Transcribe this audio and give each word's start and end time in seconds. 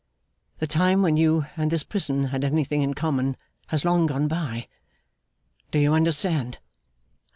The 0.57 0.65
time 0.65 1.03
when 1.03 1.15
you 1.15 1.45
and 1.55 1.69
this 1.69 1.83
prison 1.83 2.29
had 2.29 2.43
anything 2.43 2.81
in 2.81 2.95
common 2.95 3.37
has 3.67 3.85
long 3.85 4.07
gone 4.07 4.27
by. 4.27 4.67
Do 5.69 5.77
you 5.77 5.93
understand? 5.93 6.57